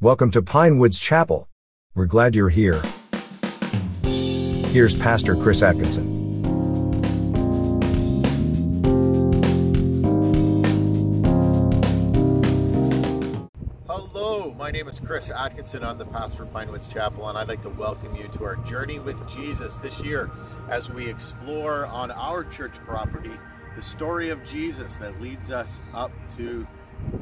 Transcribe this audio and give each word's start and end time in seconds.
Welcome 0.00 0.30
to 0.30 0.42
Pinewoods 0.42 0.96
Chapel. 1.00 1.48
We're 1.96 2.06
glad 2.06 2.36
you're 2.36 2.50
here. 2.50 2.80
Here's 4.04 4.94
Pastor 4.96 5.34
Chris 5.34 5.60
Atkinson. 5.60 6.04
Hello, 13.88 14.54
my 14.56 14.70
name 14.70 14.86
is 14.86 15.00
Chris 15.00 15.32
Atkinson. 15.32 15.82
I'm 15.82 15.98
the 15.98 16.06
pastor 16.06 16.44
of 16.44 16.52
Pinewoods 16.52 16.86
Chapel, 16.86 17.28
and 17.28 17.36
I'd 17.36 17.48
like 17.48 17.62
to 17.62 17.70
welcome 17.70 18.14
you 18.14 18.28
to 18.28 18.44
our 18.44 18.54
journey 18.58 19.00
with 19.00 19.26
Jesus 19.26 19.78
this 19.78 20.00
year 20.04 20.30
as 20.68 20.92
we 20.92 21.08
explore 21.08 21.86
on 21.86 22.12
our 22.12 22.44
church 22.44 22.76
property 22.84 23.32
the 23.74 23.82
story 23.82 24.30
of 24.30 24.44
Jesus 24.44 24.94
that 24.98 25.20
leads 25.20 25.50
us 25.50 25.82
up 25.92 26.12
to 26.36 26.68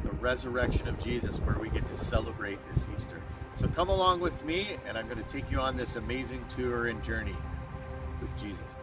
the 0.03 0.11
resurrection 0.13 0.89
of 0.89 0.99
Jesus, 0.99 1.39
where 1.39 1.59
we 1.59 1.69
get 1.69 1.87
to 1.87 1.97
celebrate 1.97 2.59
this 2.69 2.87
Easter. 2.95 3.21
So 3.55 3.69
come 3.69 3.89
along 3.89 4.21
with 4.21 4.45
me, 4.45 4.67
and 4.87 4.99
I'm 4.99 5.07
going 5.07 5.23
to 5.23 5.29
take 5.29 5.51
you 5.51 5.61
on 5.61 5.77
this 5.77 5.97
amazing 5.97 6.45
tour 6.49 6.89
and 6.89 7.03
journey 7.03 7.37
with 8.21 8.37
Jesus. 8.37 8.75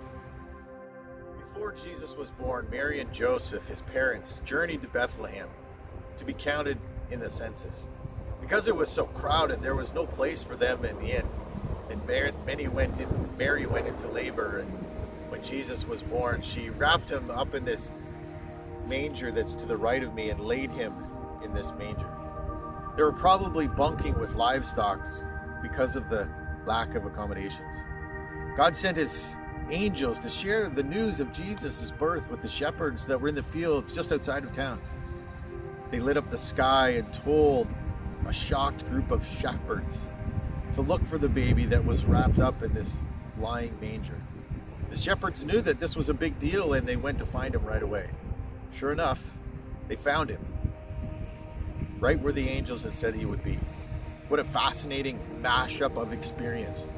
Before 1.54 1.72
Jesus 1.74 2.16
was 2.16 2.30
born, 2.32 2.68
Mary 2.72 3.00
and 3.00 3.14
Joseph, 3.14 3.68
his 3.68 3.82
parents, 3.82 4.42
journeyed 4.44 4.82
to 4.82 4.88
Bethlehem 4.88 5.48
to 6.18 6.26
be 6.26 6.34
counted 6.34 6.78
in 7.12 7.20
the 7.20 7.30
census. 7.30 7.88
Because 8.42 8.68
it 8.68 8.76
was 8.76 8.90
so 8.90 9.06
crowded, 9.06 9.62
there 9.62 9.76
was 9.76 9.94
no 9.94 10.06
place 10.06 10.44
for 10.44 10.56
them 10.56 10.84
in 10.84 10.98
the 10.98 11.20
inn. 11.20 11.28
And 11.90 12.36
many 12.46 12.68
went 12.68 13.00
in, 13.00 13.08
Mary 13.38 13.66
went 13.66 13.88
into 13.88 14.08
labor, 14.08 14.60
and 14.60 14.70
when 15.30 15.44
Jesus 15.44 15.88
was 15.88 16.02
born, 16.02 16.42
she 16.42 16.70
wrapped 16.72 17.10
him 17.10 17.30
up 17.30 17.54
in 17.54 17.64
this 17.64 17.92
manger 18.88 19.32
that's 19.32 19.56
to 19.56 19.66
the 19.66 19.78
right 19.78 20.04
of 20.04 20.14
me 20.14 20.30
and 20.30 20.40
laid 20.40 20.72
him 20.72 20.94
in 21.44 21.54
this 21.54 21.72
manger. 21.74 22.10
They 22.96 23.04
were 23.04 23.14
probably 23.14 23.68
bunking 23.68 24.18
with 24.20 24.36
livestock 24.36 25.08
because 25.62 25.96
of 25.96 26.10
the 26.10 26.30
lack 26.66 26.96
of 26.96 27.06
accommodations. 27.06 27.76
God 28.56 28.76
sent 28.76 28.98
his 28.98 29.36
angels 29.70 30.20
to 30.20 30.30
share 30.30 30.68
the 30.68 30.84
news 30.84 31.20
of 31.20 31.32
Jesus' 31.32 31.92
birth 31.92 32.30
with 32.30 32.42
the 32.42 32.50
shepherds 32.50 33.06
that 33.08 33.20
were 33.20 33.30
in 33.30 33.36
the 33.36 33.44
fields 33.44 33.94
just 33.94 34.12
outside 34.12 34.44
of 34.44 34.52
town. 34.52 34.80
They 35.90 36.00
lit 36.00 36.18
up 36.18 36.30
the 36.30 36.38
sky 36.38 36.90
and 36.90 37.12
told 37.14 37.68
a 38.28 38.34
shocked 38.34 38.88
group 38.90 39.12
of 39.12 39.26
shepherds 39.26 40.08
to 40.76 40.82
look 40.82 41.06
for 41.06 41.18
the 41.18 41.30
baby 41.30 41.66
that 41.66 41.84
was 41.84 42.06
wrapped 42.06 42.40
up 42.40 42.64
in 42.64 42.74
this 42.74 42.98
lying 43.40 43.78
manger. 43.80 44.20
The 44.90 44.98
shepherds 44.98 45.44
knew 45.44 45.62
that 45.62 45.80
this 45.80 45.96
was 45.96 46.10
a 46.10 46.14
big 46.14 46.40
deal 46.40 46.74
and 46.74 46.88
they 46.88 46.96
went 46.96 47.18
to 47.20 47.26
find 47.26 47.56
him 47.56 47.66
right 47.66 47.82
away. 47.82 48.10
Sure 48.74 48.92
enough, 48.92 49.32
they 49.88 49.96
found 49.96 50.30
him 50.30 50.46
right 52.00 52.20
where 52.20 52.34
the 52.34 52.50
angels 52.50 52.84
had 52.84 52.96
said 52.96 53.16
he 53.16 53.26
would 53.26 53.44
be. 53.44 53.58
What 54.28 54.40
a 54.40 54.44
fascinating 54.44 55.20
mashup 55.42 55.96
of 55.96 56.12
experience. 56.12 56.90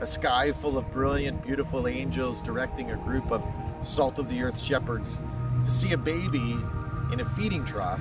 A 0.00 0.06
sky 0.06 0.52
full 0.52 0.78
of 0.78 0.92
brilliant, 0.92 1.42
beautiful 1.42 1.88
angels 1.88 2.40
directing 2.40 2.92
a 2.92 2.96
group 2.96 3.32
of 3.32 3.44
salt 3.80 4.18
of 4.20 4.28
the 4.28 4.40
earth 4.42 4.60
shepherds 4.60 5.20
to 5.64 5.70
see 5.70 5.92
a 5.92 5.98
baby 5.98 6.56
in 7.12 7.20
a 7.20 7.24
feeding 7.24 7.64
trough 7.64 8.00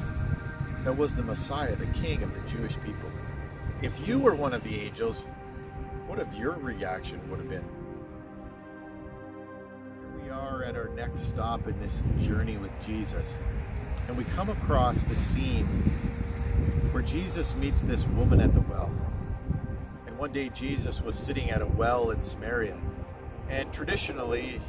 that 0.83 0.95
was 0.95 1.15
the 1.15 1.23
Messiah, 1.23 1.75
the 1.75 1.87
King 1.87 2.21
of 2.21 2.31
the 2.33 2.49
Jewish 2.49 2.75
people. 2.85 3.09
If 3.81 4.07
you 4.07 4.19
were 4.19 4.35
one 4.35 4.53
of 4.53 4.63
the 4.63 4.79
angels, 4.79 5.25
what 6.05 6.19
if 6.19 6.31
your 6.35 6.53
reaction 6.53 7.19
would 7.29 7.39
have 7.39 7.49
been? 7.49 7.65
Are 10.31 10.63
at 10.63 10.77
our 10.77 10.89
next 10.89 11.27
stop 11.27 11.67
in 11.67 11.79
this 11.79 12.01
journey 12.19 12.57
with 12.57 12.71
Jesus, 12.85 13.37
and 14.07 14.17
we 14.17 14.23
come 14.23 14.49
across 14.49 15.03
the 15.03 15.15
scene 15.15 15.65
where 16.91 17.03
Jesus 17.03 17.55
meets 17.55 17.83
this 17.83 18.05
woman 18.07 18.39
at 18.39 18.53
the 18.53 18.61
well. 18.61 18.91
And 20.07 20.17
one 20.17 20.31
day 20.31 20.49
Jesus 20.49 21.01
was 21.01 21.17
sitting 21.17 21.49
at 21.49 21.61
a 21.61 21.65
well 21.65 22.11
in 22.11 22.21
Samaria, 22.21 22.79
and 23.49 23.71
traditionally, 23.73 24.61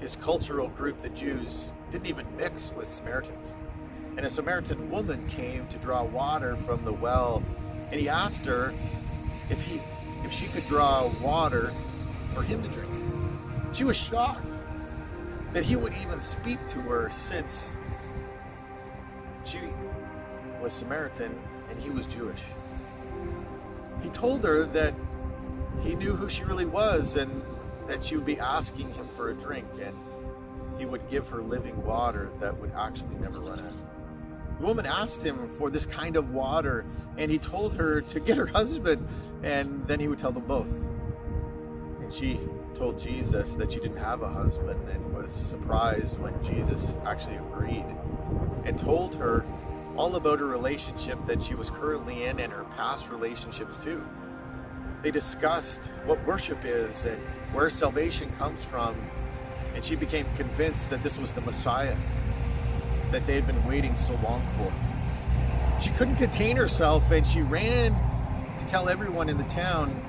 his 0.00 0.16
cultural 0.16 0.68
group, 0.68 1.00
the 1.00 1.10
Jews, 1.10 1.72
didn't 1.90 2.06
even 2.06 2.26
mix 2.36 2.72
with 2.72 2.88
Samaritans. 2.88 3.52
And 4.16 4.24
a 4.24 4.30
Samaritan 4.30 4.90
woman 4.90 5.26
came 5.28 5.68
to 5.68 5.78
draw 5.78 6.04
water 6.04 6.56
from 6.56 6.84
the 6.84 6.92
well, 6.92 7.42
and 7.90 8.00
he 8.00 8.08
asked 8.08 8.44
her 8.46 8.74
if 9.50 9.62
he 9.62 9.80
if 10.24 10.32
she 10.32 10.46
could 10.46 10.64
draw 10.64 11.10
water 11.22 11.72
for 12.32 12.42
him 12.42 12.62
to 12.62 12.68
drink. 12.68 12.90
She 13.72 13.84
was 13.84 13.96
shocked 13.96 14.58
that 15.52 15.64
he 15.64 15.76
would 15.76 15.94
even 15.94 16.20
speak 16.20 16.64
to 16.68 16.80
her 16.82 17.10
since 17.10 17.70
she 19.44 19.60
was 20.62 20.72
Samaritan 20.72 21.36
and 21.68 21.80
he 21.80 21.90
was 21.90 22.06
Jewish. 22.06 22.40
He 24.02 24.10
told 24.10 24.44
her 24.44 24.64
that 24.64 24.94
he 25.82 25.94
knew 25.94 26.14
who 26.14 26.28
she 26.28 26.44
really 26.44 26.66
was 26.66 27.16
and 27.16 27.42
that 27.86 28.04
she 28.04 28.16
would 28.16 28.26
be 28.26 28.38
asking 28.38 28.92
him 28.92 29.08
for 29.08 29.30
a 29.30 29.34
drink 29.34 29.66
and 29.82 29.96
he 30.78 30.86
would 30.86 31.08
give 31.10 31.28
her 31.28 31.42
living 31.42 31.82
water 31.84 32.30
that 32.38 32.56
would 32.58 32.72
actually 32.76 33.16
never 33.16 33.40
run 33.40 33.58
out. 33.58 33.74
The 34.60 34.66
woman 34.66 34.86
asked 34.86 35.22
him 35.22 35.48
for 35.58 35.70
this 35.70 35.86
kind 35.86 36.16
of 36.16 36.32
water 36.32 36.86
and 37.18 37.30
he 37.30 37.38
told 37.38 37.74
her 37.74 38.02
to 38.02 38.20
get 38.20 38.36
her 38.36 38.46
husband 38.58 39.06
and 39.42 39.86
then 39.86 39.98
he 39.98 40.06
would 40.06 40.18
tell 40.18 40.32
them 40.32 40.44
both. 40.44 40.72
And 42.00 42.12
she 42.12 42.38
told 42.80 42.98
Jesus 42.98 43.52
that 43.52 43.70
she 43.70 43.78
didn't 43.78 43.98
have 43.98 44.22
a 44.22 44.28
husband 44.28 44.88
and 44.88 45.14
was 45.14 45.30
surprised 45.30 46.18
when 46.18 46.32
Jesus 46.42 46.96
actually 47.04 47.36
agreed 47.36 47.84
and 48.64 48.78
told 48.78 49.14
her 49.16 49.44
all 49.98 50.16
about 50.16 50.38
her 50.38 50.46
relationship 50.46 51.18
that 51.26 51.42
she 51.42 51.54
was 51.54 51.68
currently 51.68 52.24
in 52.24 52.40
and 52.40 52.50
her 52.50 52.64
past 52.78 53.10
relationships 53.10 53.84
too. 53.84 54.02
They 55.02 55.10
discussed 55.10 55.90
what 56.06 56.26
worship 56.26 56.64
is 56.64 57.04
and 57.04 57.20
where 57.52 57.68
salvation 57.68 58.30
comes 58.38 58.64
from, 58.64 58.96
and 59.74 59.84
she 59.84 59.94
became 59.94 60.24
convinced 60.36 60.88
that 60.88 61.02
this 61.02 61.18
was 61.18 61.34
the 61.34 61.42
Messiah 61.42 61.98
that 63.10 63.26
they 63.26 63.34
had 63.34 63.46
been 63.46 63.62
waiting 63.66 63.94
so 63.94 64.18
long 64.22 64.42
for. 64.56 64.72
She 65.82 65.90
couldn't 65.90 66.16
contain 66.16 66.56
herself 66.56 67.10
and 67.10 67.26
she 67.26 67.42
ran 67.42 67.94
to 68.58 68.64
tell 68.64 68.88
everyone 68.88 69.28
in 69.28 69.36
the 69.36 69.44
town 69.44 70.02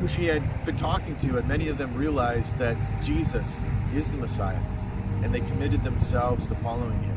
who 0.00 0.08
she 0.08 0.24
had 0.24 0.42
been 0.64 0.76
talking 0.76 1.14
to, 1.18 1.36
and 1.36 1.46
many 1.46 1.68
of 1.68 1.76
them 1.76 1.94
realized 1.94 2.56
that 2.56 2.76
Jesus 3.02 3.58
is 3.94 4.10
the 4.10 4.16
Messiah, 4.16 4.60
and 5.22 5.34
they 5.34 5.40
committed 5.40 5.84
themselves 5.84 6.46
to 6.46 6.54
following 6.54 6.98
him. 7.02 7.16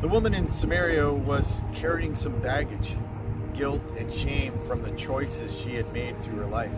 The 0.00 0.08
woman 0.08 0.32
in 0.32 0.50
Samaria 0.50 1.12
was 1.12 1.62
carrying 1.74 2.16
some 2.16 2.38
baggage, 2.40 2.96
guilt, 3.52 3.82
and 3.98 4.10
shame 4.10 4.58
from 4.66 4.82
the 4.82 4.90
choices 4.92 5.58
she 5.58 5.74
had 5.74 5.92
made 5.92 6.18
through 6.18 6.36
her 6.36 6.46
life. 6.46 6.72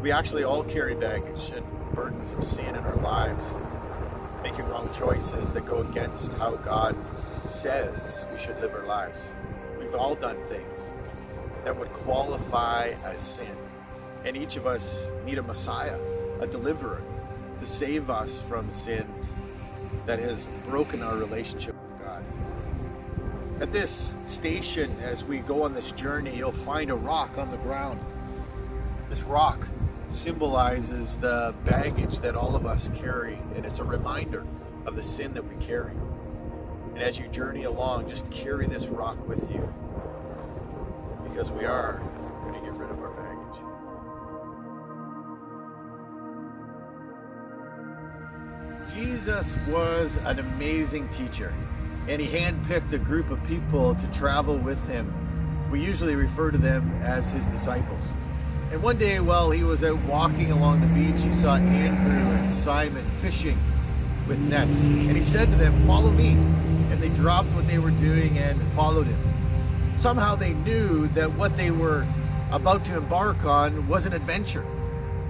We 0.00 0.12
actually 0.12 0.44
all 0.44 0.62
carry 0.62 0.94
baggage 0.94 1.50
and 1.52 1.64
burdens 1.92 2.32
of 2.32 2.44
sin 2.44 2.68
in 2.76 2.84
our 2.84 2.96
lives, 2.96 3.52
making 4.44 4.66
wrong 4.66 4.90
choices 4.92 5.52
that 5.54 5.66
go 5.66 5.80
against 5.80 6.34
how 6.34 6.54
God 6.56 6.96
says 7.48 8.26
we 8.30 8.38
should 8.38 8.60
live 8.60 8.74
our 8.74 8.86
lives. 8.86 9.32
We've 9.80 9.94
all 9.96 10.14
done 10.14 10.40
things 10.44 10.92
that 11.66 11.76
would 11.76 11.92
qualify 11.92 12.94
as 13.02 13.20
sin. 13.20 13.56
And 14.24 14.36
each 14.36 14.54
of 14.54 14.68
us 14.68 15.10
need 15.24 15.38
a 15.38 15.42
Messiah, 15.42 15.98
a 16.38 16.46
deliverer, 16.46 17.02
to 17.58 17.66
save 17.66 18.08
us 18.08 18.40
from 18.40 18.70
sin 18.70 19.04
that 20.06 20.20
has 20.20 20.46
broken 20.62 21.02
our 21.02 21.16
relationship 21.16 21.74
with 21.74 22.00
God. 22.04 22.24
At 23.60 23.72
this 23.72 24.14
station, 24.26 24.96
as 25.02 25.24
we 25.24 25.40
go 25.40 25.64
on 25.64 25.74
this 25.74 25.90
journey, 25.90 26.36
you'll 26.36 26.52
find 26.52 26.88
a 26.88 26.94
rock 26.94 27.36
on 27.36 27.50
the 27.50 27.56
ground. 27.56 27.98
This 29.10 29.22
rock 29.22 29.66
symbolizes 30.08 31.16
the 31.16 31.52
baggage 31.64 32.20
that 32.20 32.36
all 32.36 32.54
of 32.54 32.64
us 32.64 32.90
carry, 32.94 33.40
and 33.56 33.66
it's 33.66 33.80
a 33.80 33.84
reminder 33.84 34.46
of 34.86 34.94
the 34.94 35.02
sin 35.02 35.34
that 35.34 35.42
we 35.42 35.66
carry. 35.66 35.94
And 36.94 37.02
as 37.02 37.18
you 37.18 37.26
journey 37.26 37.64
along, 37.64 38.08
just 38.08 38.30
carry 38.30 38.68
this 38.68 38.86
rock 38.86 39.26
with 39.26 39.50
you 39.50 39.68
because 41.36 41.50
we 41.50 41.66
are 41.66 42.00
going 42.44 42.54
to 42.54 42.60
get 42.60 42.72
rid 42.78 42.90
of 42.90 42.98
our 42.98 43.10
baggage. 43.10 43.60
Jesus 48.94 49.54
was 49.68 50.16
an 50.24 50.38
amazing 50.38 51.06
teacher, 51.10 51.52
and 52.08 52.22
he 52.22 52.38
handpicked 52.38 52.94
a 52.94 52.98
group 52.98 53.30
of 53.30 53.44
people 53.44 53.94
to 53.94 54.10
travel 54.12 54.56
with 54.56 54.88
him. 54.88 55.12
We 55.70 55.84
usually 55.84 56.14
refer 56.14 56.50
to 56.50 56.56
them 56.56 56.90
as 57.02 57.30
his 57.30 57.46
disciples. 57.48 58.08
And 58.72 58.82
one 58.82 58.96
day, 58.96 59.20
while 59.20 59.50
he 59.50 59.62
was 59.62 59.84
out 59.84 59.98
walking 60.04 60.52
along 60.52 60.80
the 60.80 60.88
beach, 60.94 61.22
he 61.22 61.34
saw 61.34 61.56
Andrew 61.56 62.16
and 62.16 62.50
Simon 62.50 63.04
fishing 63.20 63.58
with 64.26 64.38
nets. 64.38 64.84
And 64.84 65.14
he 65.14 65.20
said 65.22 65.50
to 65.50 65.56
them, 65.56 65.86
Follow 65.86 66.12
me. 66.12 66.30
And 66.90 66.98
they 67.02 67.10
dropped 67.10 67.48
what 67.48 67.66
they 67.66 67.78
were 67.78 67.90
doing 67.90 68.38
and 68.38 68.58
followed 68.72 69.06
him 69.06 69.25
somehow 69.96 70.34
they 70.36 70.52
knew 70.52 71.08
that 71.08 71.32
what 71.32 71.56
they 71.56 71.70
were 71.70 72.06
about 72.52 72.84
to 72.84 72.96
embark 72.96 73.44
on 73.44 73.88
was 73.88 74.06
an 74.06 74.12
adventure 74.12 74.64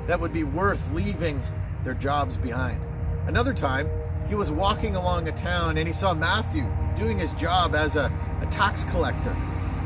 that 0.07 0.21
would 0.21 0.33
be 0.33 0.45
worth 0.45 0.91
leaving 0.93 1.41
their 1.85 1.95
jobs 1.95 2.37
behind. 2.37 2.81
Another 3.27 3.55
time, 3.55 3.89
he 4.29 4.35
was 4.35 4.51
walking 4.53 4.97
along 4.97 5.29
a 5.29 5.33
town 5.33 5.79
and 5.79 5.87
he 5.87 5.93
saw 5.93 6.13
Matthew 6.15 6.67
doing 6.99 7.19
his 7.19 7.33
job 7.33 7.75
as 7.75 7.97
a, 7.97 8.13
a 8.43 8.47
tax 8.47 8.85
collector. 8.85 9.35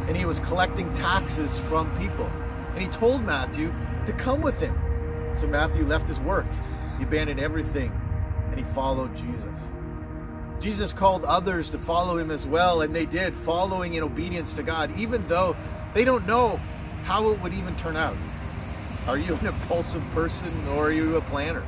and 0.09 0.17
he 0.17 0.25
was 0.25 0.41
collecting 0.41 0.93
taxes 0.93 1.57
from 1.61 1.89
people. 1.99 2.29
And 2.73 2.83
he 2.83 2.89
told 2.89 3.23
Matthew 3.23 3.73
to 4.07 4.13
come 4.15 4.41
with 4.41 4.59
him. 4.61 4.77
So 5.35 5.47
Matthew 5.47 5.85
left 5.85 6.09
his 6.09 6.19
work, 6.19 6.47
he 6.99 7.05
abandoned 7.05 7.39
everything, 7.39 7.93
and 8.51 8.59
he 8.59 8.65
followed 8.65 9.15
Jesus. 9.15 9.69
Jesus 10.61 10.93
called 10.93 11.25
others 11.25 11.71
to 11.71 11.79
follow 11.79 12.19
him 12.19 12.31
as 12.31 12.47
well, 12.47 12.83
and 12.83 12.95
they 12.95 13.07
did, 13.07 13.35
following 13.35 13.95
in 13.95 14.03
obedience 14.03 14.53
to 14.55 14.63
God, 14.63 14.93
even 14.99 15.27
though 15.27 15.57
they 15.95 16.05
don't 16.05 16.27
know 16.27 16.61
how 17.05 17.31
it 17.31 17.41
would 17.43 17.55
even 17.55 17.75
turn 17.77 17.97
out. 17.97 18.17
Are 19.07 19.17
you 19.17 19.35
an 19.37 19.47
impulsive 19.47 20.03
person 20.13 20.53
or 20.69 20.89
are 20.89 20.93
you 20.93 21.17
a 21.17 21.21
planner? 21.23 21.65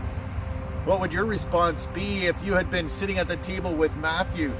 What 0.84 1.00
would 1.00 1.14
your 1.14 1.24
response 1.24 1.86
be 1.94 2.26
if 2.26 2.36
you 2.44 2.54
had 2.54 2.70
been 2.70 2.88
sitting 2.88 3.18
at 3.18 3.28
the 3.28 3.36
table 3.38 3.74
with 3.74 3.96
Matthew 3.96 4.52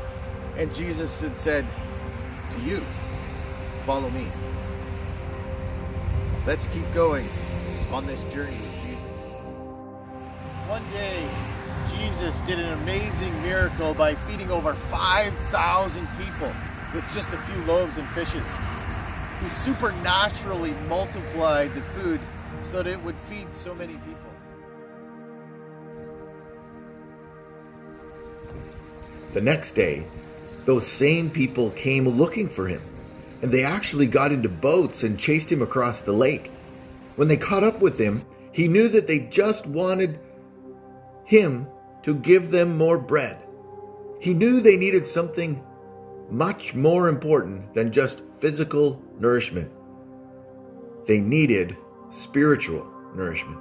and 0.56 0.74
Jesus 0.74 1.20
had 1.20 1.36
said 1.36 1.66
to 2.52 2.60
you, 2.60 2.80
Follow 3.84 4.08
me? 4.10 4.30
Let's 6.46 6.68
keep 6.68 6.90
going 6.94 7.28
on 7.90 8.06
this 8.06 8.22
journey 8.24 8.56
with 8.56 8.74
Jesus. 8.82 9.10
One 10.68 10.88
day, 10.90 11.28
Jesus 11.88 12.40
did 12.40 12.58
an 12.58 12.72
amazing 12.82 13.40
miracle 13.42 13.94
by 13.94 14.14
feeding 14.14 14.50
over 14.50 14.74
5,000 14.74 16.08
people 16.18 16.52
with 16.94 17.04
just 17.12 17.32
a 17.32 17.36
few 17.36 17.64
loaves 17.64 17.98
and 17.98 18.08
fishes. 18.10 18.48
He 19.42 19.48
supernaturally 19.48 20.72
multiplied 20.88 21.74
the 21.74 21.80
food 21.80 22.20
so 22.62 22.82
that 22.82 22.86
it 22.86 23.02
would 23.02 23.16
feed 23.28 23.52
so 23.52 23.74
many 23.74 23.94
people. 23.94 24.16
The 29.32 29.40
next 29.40 29.74
day, 29.74 30.04
those 30.64 30.86
same 30.86 31.30
people 31.30 31.70
came 31.70 32.06
looking 32.06 32.48
for 32.48 32.68
him, 32.68 32.82
and 33.40 33.50
they 33.50 33.64
actually 33.64 34.06
got 34.06 34.30
into 34.30 34.48
boats 34.48 35.02
and 35.02 35.18
chased 35.18 35.50
him 35.50 35.62
across 35.62 36.00
the 36.00 36.12
lake. 36.12 36.50
When 37.16 37.28
they 37.28 37.36
caught 37.36 37.64
up 37.64 37.80
with 37.80 37.98
him, 37.98 38.24
he 38.52 38.68
knew 38.68 38.88
that 38.88 39.06
they 39.06 39.20
just 39.20 39.66
wanted 39.66 40.20
him 41.24 41.66
to 42.02 42.14
give 42.14 42.50
them 42.50 42.76
more 42.76 42.98
bread. 42.98 43.38
He 44.20 44.34
knew 44.34 44.60
they 44.60 44.76
needed 44.76 45.06
something 45.06 45.62
much 46.30 46.74
more 46.74 47.08
important 47.08 47.74
than 47.74 47.92
just 47.92 48.22
physical 48.38 49.02
nourishment. 49.18 49.70
They 51.06 51.20
needed 51.20 51.76
spiritual 52.10 52.86
nourishment. 53.14 53.58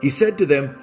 He 0.00 0.10
said 0.10 0.38
to 0.38 0.46
them 0.46 0.82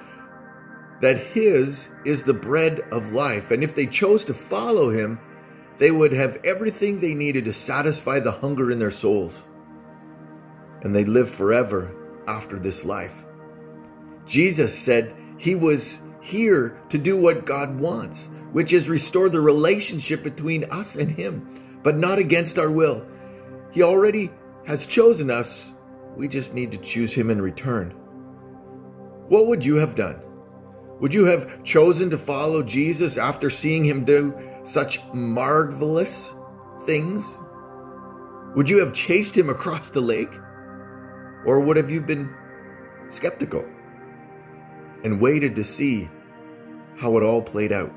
that 1.00 1.18
his 1.18 1.90
is 2.04 2.24
the 2.24 2.34
bread 2.34 2.80
of 2.92 3.12
life, 3.12 3.50
and 3.50 3.62
if 3.62 3.74
they 3.74 3.86
chose 3.86 4.24
to 4.26 4.34
follow 4.34 4.90
him, 4.90 5.18
they 5.78 5.90
would 5.90 6.12
have 6.12 6.38
everything 6.44 7.00
they 7.00 7.14
needed 7.14 7.46
to 7.46 7.52
satisfy 7.52 8.20
the 8.20 8.32
hunger 8.32 8.70
in 8.70 8.78
their 8.78 8.90
souls, 8.90 9.44
and 10.82 10.94
they'd 10.94 11.08
live 11.08 11.30
forever 11.30 11.94
after 12.26 12.58
this 12.58 12.84
life. 12.84 13.24
Jesus 14.26 14.78
said 14.78 15.14
he 15.38 15.54
was 15.54 16.00
here 16.22 16.80
to 16.90 16.98
do 16.98 17.16
what 17.16 17.46
God 17.46 17.78
wants, 17.78 18.28
which 18.52 18.72
is 18.72 18.88
restore 18.88 19.28
the 19.28 19.40
relationship 19.40 20.22
between 20.22 20.64
us 20.64 20.96
and 20.96 21.10
him, 21.10 21.78
but 21.82 21.96
not 21.96 22.18
against 22.18 22.58
our 22.58 22.70
will. 22.70 23.06
He 23.72 23.82
already 23.82 24.30
has 24.66 24.86
chosen 24.86 25.30
us 25.30 25.74
we 26.16 26.28
just 26.28 26.52
need 26.52 26.72
to 26.72 26.78
choose 26.78 27.14
Him 27.14 27.30
in 27.30 27.40
return. 27.40 27.90
What 29.28 29.46
would 29.46 29.64
you 29.64 29.76
have 29.76 29.94
done? 29.94 30.20
Would 31.00 31.14
you 31.14 31.24
have 31.24 31.64
chosen 31.64 32.10
to 32.10 32.18
follow 32.18 32.62
Jesus 32.62 33.16
after 33.16 33.48
seeing 33.48 33.84
Him 33.84 34.04
do 34.04 34.36
such 34.64 35.00
marvelous 35.14 36.34
things? 36.82 37.24
Would 38.54 38.68
you 38.68 38.78
have 38.78 38.92
chased 38.92 39.36
Him 39.36 39.48
across 39.48 39.90
the 39.90 40.00
lake? 40.00 40.32
Or 41.46 41.60
would 41.60 41.76
have 41.76 41.90
you 41.90 42.00
been 42.00 42.34
skeptical 43.08 43.64
and 45.04 45.20
waited 45.20 45.56
to 45.56 45.64
see 45.64 46.08
how 46.96 47.16
it 47.16 47.22
all 47.22 47.42
played 47.42 47.72
out? 47.72 47.92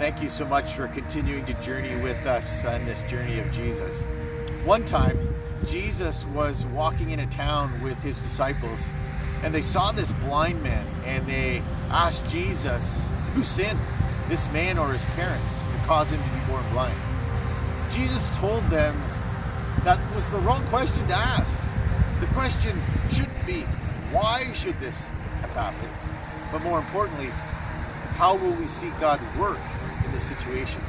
Thank 0.00 0.22
you 0.22 0.30
so 0.30 0.46
much 0.46 0.72
for 0.72 0.88
continuing 0.88 1.44
to 1.44 1.54
journey 1.60 1.94
with 1.96 2.26
us 2.26 2.64
on 2.64 2.86
this 2.86 3.02
journey 3.02 3.38
of 3.38 3.50
Jesus. 3.52 4.06
One 4.64 4.84
time, 4.84 5.34
Jesus 5.64 6.24
was 6.34 6.64
walking 6.66 7.10
in 7.10 7.20
a 7.20 7.26
town 7.26 7.82
with 7.82 7.98
his 8.02 8.18
disciples, 8.18 8.80
and 9.42 9.54
they 9.54 9.60
saw 9.60 9.92
this 9.92 10.10
blind 10.12 10.62
man, 10.62 10.86
and 11.04 11.26
they 11.26 11.62
asked 11.90 12.26
Jesus, 12.26 13.06
Who 13.34 13.44
sinned, 13.44 13.78
this 14.30 14.48
man 14.48 14.78
or 14.78 14.90
his 14.92 15.04
parents, 15.16 15.66
to 15.66 15.76
cause 15.84 16.10
him 16.10 16.22
to 16.22 16.30
be 16.30 16.40
born 16.46 16.64
blind? 16.70 16.98
Jesus 17.92 18.30
told 18.30 18.64
them 18.70 18.98
that 19.84 19.98
was 20.14 20.26
the 20.30 20.38
wrong 20.38 20.66
question 20.68 21.06
to 21.08 21.14
ask. 21.14 21.58
The 22.20 22.26
question 22.28 22.80
shouldn't 23.10 23.46
be, 23.46 23.62
Why 24.12 24.50
should 24.54 24.80
this 24.80 25.02
have 25.42 25.50
happened? 25.50 25.92
But 26.50 26.62
more 26.62 26.78
importantly, 26.78 27.28
how 28.14 28.36
will 28.36 28.52
we 28.52 28.66
see 28.66 28.90
God 29.00 29.20
work 29.38 29.60
in 30.04 30.12
this 30.12 30.24
situation. 30.24 30.82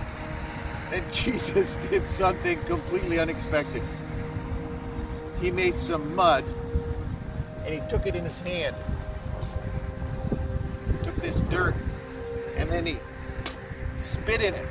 And 0.92 1.04
Jesus 1.14 1.78
did 1.90 2.08
something 2.10 2.62
completely 2.64 3.20
unexpected. 3.20 3.84
He 5.40 5.52
made 5.52 5.80
some 5.80 6.16
mud 6.16 6.44
and 7.66 7.74
he 7.74 7.90
took 7.90 8.06
it 8.06 8.16
in 8.16 8.26
his 8.26 8.40
hand. 8.40 8.76
He 10.92 11.04
took 11.04 11.16
this 11.18 11.42
dirt 11.42 11.76
and 12.58 12.70
then 12.70 12.86
he 12.86 12.98
spit 14.32 14.42
in 14.42 14.54
it. 14.54 14.68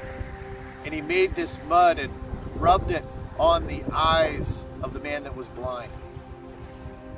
And 0.84 0.94
he 0.94 1.02
made 1.02 1.34
this 1.34 1.58
mud 1.68 1.98
and 1.98 2.12
rubbed 2.56 2.90
it 2.90 3.04
on 3.38 3.66
the 3.66 3.82
eyes 3.92 4.64
of 4.82 4.94
the 4.94 5.00
man 5.00 5.22
that 5.24 5.36
was 5.36 5.48
blind. 5.48 5.92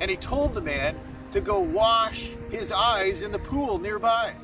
And 0.00 0.10
he 0.10 0.16
told 0.16 0.52
the 0.52 0.60
man 0.60 0.98
to 1.30 1.40
go 1.40 1.60
wash 1.60 2.30
his 2.50 2.72
eyes 2.72 3.22
in 3.22 3.30
the 3.30 3.38
pool 3.38 3.78
nearby. 3.78 4.34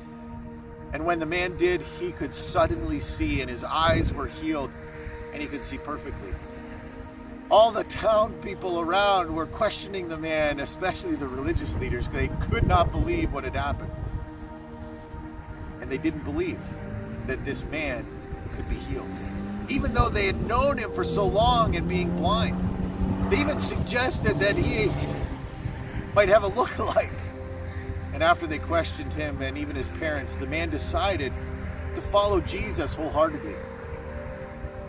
And 0.93 1.05
when 1.05 1.19
the 1.19 1.25
man 1.25 1.57
did, 1.57 1.81
he 1.99 2.13
could 2.13 2.33
suddenly 2.33 3.01
see, 3.01 3.41
and 3.41 3.49
his 3.49 3.65
eyes 3.65 4.13
were 4.13 4.27
healed, 4.27 4.71
and 5.33 5.41
he 5.41 5.47
could 5.47 5.63
see 5.63 5.77
perfectly. 5.77 6.33
All 7.51 7.69
the 7.69 7.83
town 7.83 8.33
people 8.41 8.79
around 8.79 9.33
were 9.33 9.45
questioning 9.45 10.07
the 10.07 10.17
man, 10.17 10.61
especially 10.61 11.15
the 11.15 11.27
religious 11.27 11.75
leaders. 11.75 12.07
They 12.07 12.29
could 12.49 12.65
not 12.65 12.91
believe 12.91 13.33
what 13.33 13.43
had 13.43 13.55
happened. 13.55 13.91
And 15.81 15.91
they 15.91 15.97
didn't 15.97 16.23
believe 16.23 16.59
that 17.29 17.45
this 17.45 17.63
man 17.65 18.05
could 18.55 18.67
be 18.67 18.75
healed, 18.75 19.09
even 19.69 19.93
though 19.93 20.09
they 20.09 20.25
had 20.25 20.47
known 20.47 20.79
him 20.79 20.91
for 20.91 21.03
so 21.03 21.27
long 21.27 21.75
and 21.75 21.87
being 21.87 22.15
blind. 22.15 22.57
They 23.31 23.39
even 23.39 23.59
suggested 23.59 24.39
that 24.39 24.57
he 24.57 24.91
might 26.15 26.27
have 26.27 26.43
a 26.43 26.47
look-alike. 26.59 27.13
And 28.13 28.23
after 28.23 28.47
they 28.47 28.57
questioned 28.57 29.13
him 29.13 29.43
and 29.43 29.59
even 29.59 29.75
his 29.75 29.87
parents, 29.89 30.37
the 30.37 30.47
man 30.47 30.71
decided 30.71 31.31
to 31.93 32.01
follow 32.01 32.41
Jesus 32.41 32.95
wholeheartedly. 32.95 33.55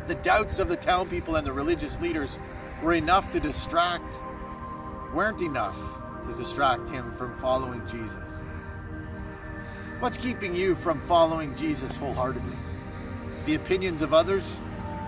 The 0.07 0.15
doubts 0.17 0.59
of 0.59 0.69
the 0.69 0.77
town 0.77 1.11
people 1.11 1.37
and 1.37 1.47
the 1.47 1.53
religious 1.53 2.01
leaders 2.01 2.39
were 2.83 2.95
enough 2.95 3.31
to 3.33 3.41
distract, 3.41 4.11
weren't 5.13 5.43
enough 5.43 5.79
to 6.27 6.35
distract 6.35 6.89
him 6.89 7.13
from 7.13 7.37
following 7.37 7.87
Jesus. 7.87 8.43
What's 10.00 10.16
keeping 10.16 10.57
you 10.57 10.75
from 10.76 10.99
following 10.99 11.54
Jesus 11.54 11.99
wholeheartedly? 11.99 12.57
The 13.45 13.54
opinions 13.54 14.00
of 14.00 14.14
others? 14.14 14.59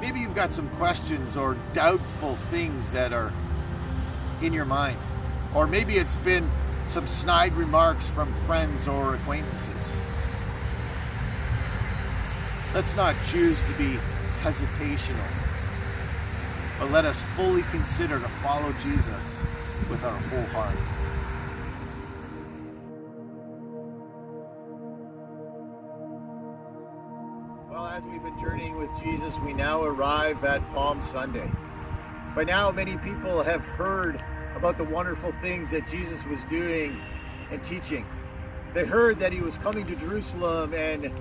Maybe 0.02 0.20
you've 0.20 0.34
got 0.34 0.52
some 0.52 0.68
questions 0.68 1.34
or 1.34 1.56
doubtful 1.72 2.36
things 2.36 2.90
that 2.90 3.14
are 3.14 3.32
in 4.42 4.52
your 4.52 4.66
mind. 4.66 4.98
Or 5.54 5.66
maybe 5.66 5.94
it's 5.94 6.16
been 6.16 6.50
some 6.84 7.06
snide 7.06 7.54
remarks 7.54 8.06
from 8.06 8.34
friends 8.44 8.86
or 8.86 9.14
acquaintances. 9.14 9.96
Let's 12.74 12.94
not 12.94 13.16
choose 13.24 13.62
to 13.64 13.72
be 13.78 13.98
hesitational, 14.42 15.26
but 16.78 16.90
let 16.90 17.06
us 17.06 17.22
fully 17.34 17.62
consider 17.70 18.20
to 18.20 18.28
follow 18.28 18.74
Jesus 18.74 19.38
with 19.88 20.04
our 20.04 20.18
whole 20.18 20.44
heart. 20.48 20.76
As 28.02 28.10
we've 28.10 28.22
been 28.22 28.38
journeying 28.38 28.76
with 28.76 28.90
Jesus, 29.02 29.38
we 29.40 29.52
now 29.52 29.82
arrive 29.82 30.44
at 30.44 30.66
Palm 30.72 31.02
Sunday. 31.02 31.50
By 32.34 32.44
now, 32.44 32.70
many 32.70 32.96
people 32.98 33.42
have 33.42 33.64
heard 33.64 34.22
about 34.56 34.78
the 34.78 34.84
wonderful 34.84 35.32
things 35.32 35.70
that 35.70 35.86
Jesus 35.86 36.24
was 36.26 36.42
doing 36.44 37.00
and 37.50 37.62
teaching. 37.62 38.06
They 38.74 38.84
heard 38.84 39.18
that 39.18 39.32
he 39.32 39.40
was 39.40 39.56
coming 39.56 39.86
to 39.86 39.96
Jerusalem 39.96 40.74
and 40.74 41.12